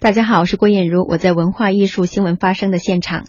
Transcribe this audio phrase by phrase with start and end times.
[0.00, 3.24] 大家好，我是郭艳茹，我在文化艺术新闻发生的现场。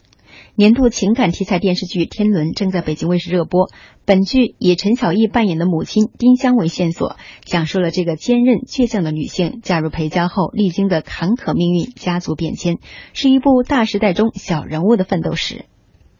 [0.53, 3.71] 年度情感题材电视剧《天伦》正在北京卫视热播。
[4.05, 12.77] 本剧以陈小艺扮演的母亲丁香为线索，讲述了这个坚韧倔强的女性嫁入裴家后历经的坎坷命运、家族变迁，
[13.13, 15.55] 是一部大时代中小人物的奋斗史。《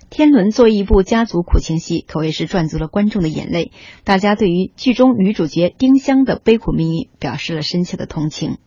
[0.10, 3.72] 天伦》作为一部家族苦情戏，可谓是赚足了观众的眼泪。
[4.04, 8.58] 大家对于剧中女主角丁香的悲苦命运表示了深切的同情。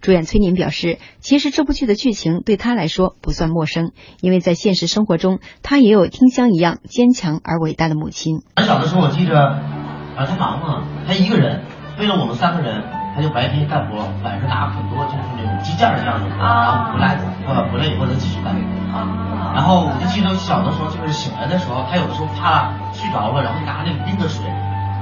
[0.00, 8.42] 主演崔宁表示，其实这部剧的剧情对他来说不算陌生，因为在现实生活中，他也有丁香一样坚强而伟大的母亲。
[8.56, 11.64] 很小的时候，我记着，啊，他忙嘛，他一个人，
[11.98, 12.84] 为了我们三个人，
[13.16, 18.54] 他就白天干活，晚上拿很多就是那种鸡架的样子活，然后回来，呃，回来以后再继续干。
[18.92, 19.24] 啊
[19.56, 24.44] 然后我就记得小的时候，就是醒来的时候，他有的时候怕睡着了，然后拿那个冰的水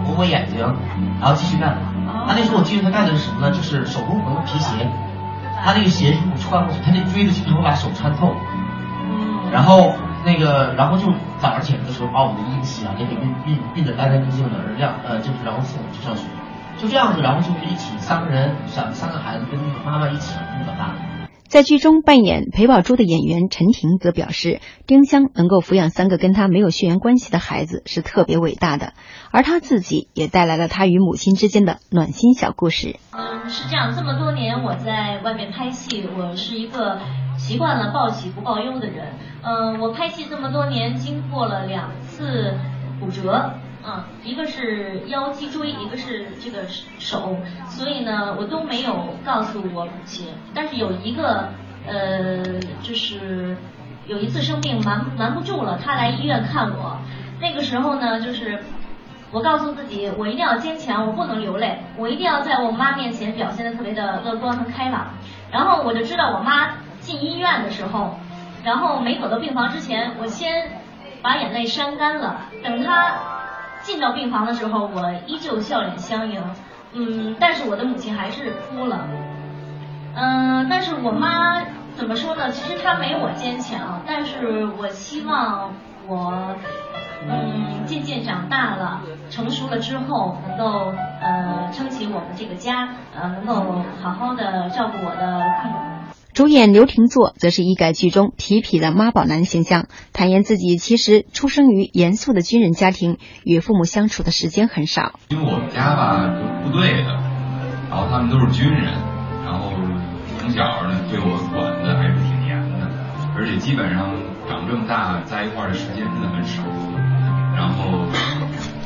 [0.06, 0.60] 抹抹眼睛，
[1.20, 1.76] 然后继续干。
[2.26, 3.50] 他那时候我记得他带的是什么呢？
[3.50, 4.88] 就是手工缝的皮鞋，
[5.64, 8.34] 他那个鞋如果穿过去，他那锥子经常会把手穿透。
[9.52, 16.24] 然后那个，然后就早上起来的时候，把我们的衣服洗完，给熨熨熨得干干净净的，晾呃就是然后送我们去上学，
[16.76, 20.90] 就这样子，然后就是一起三个人，三三个孩子跟那个妈妈一起那么大。
[21.54, 28.92] 在剧中扮演裴宝珠的演员陈婷则表示，丁香能够抚养三个跟她没有血缘关系的孩子是特别伟大的，
[29.30, 32.96] 而她自己也带来了她与母亲之间的暖心小故事。
[33.12, 36.98] 嗯，是这样，这么多年我在外面拍戏，我是一个
[37.36, 39.12] 习惯了报喜不报忧的人。
[39.44, 42.58] 嗯，我拍戏这么多年，经过了两次
[42.98, 43.54] 骨折。
[43.86, 46.66] 嗯，一个是腰脊椎，一个是这个
[46.98, 47.36] 手，
[47.68, 50.28] 所以呢，我都没有告诉我母亲。
[50.54, 51.50] 但是有一个，
[51.86, 52.42] 呃，
[52.82, 53.54] 就是
[54.06, 56.96] 有一次生病瞒瞒不住了，她来医院看我。
[57.42, 58.58] 那个时候呢，就是
[59.30, 65.08] 我告诉自己，我一定要坚强，我不能流泪，我一定要在我妈面前表现的特别的乐观和开朗。
[65.50, 68.18] 然后我就知道，我妈进医院的时候，
[68.64, 70.80] 然后没走到病房之前，我先
[71.20, 73.33] 把眼泪扇干了，等她。
[73.84, 76.42] 进到病房的时候，我依旧笑脸相迎，
[76.94, 79.06] 嗯，但是我的母亲还是哭了，
[80.16, 81.60] 嗯，但是我妈
[81.94, 82.50] 怎么说呢？
[82.50, 85.70] 其实她没我坚强，但是我希望
[86.08, 86.32] 我，
[87.28, 95.76] 嗯，渐渐长大了，成熟了之后，能够呃撑起我们这个家，呃，能够好好的照顾我的父母。
[96.34, 105.12] 主演刘廷作则是一改剧中痞痞的妈宝男形象，坦言自己其实出生于严肃的军人家庭，与父母相处的时间很少。
[105.28, 107.14] 因为我们家吧，就部队的，
[107.88, 108.82] 然后他们都是军人，
[109.44, 109.70] 然后
[110.40, 110.58] 从小
[110.90, 112.90] 呢对我管的还是挺严的，
[113.36, 114.10] 而且基本上
[114.48, 116.64] 长这么大在一块的时间真的很少。
[117.54, 118.10] 然后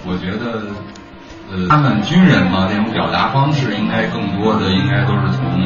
[0.04, 0.68] 我觉得，
[1.50, 5.64] 呃，他们军人嘛，那种表达方式应该更多的应该都是从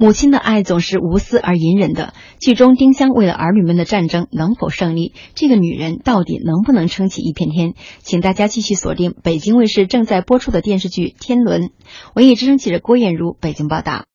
[0.00, 2.14] 母亲的爱总是无私而隐忍的。
[2.38, 7.74] 剧中丁香为了儿女们的战争能否胜利，这个女人到底能不能撑起一片天？
[7.98, 11.62] 请大家继续锁定北京卫视正在播出的电视剧《天伦》。
[12.14, 14.06] 文艺之声记者郭艳茹北京报道。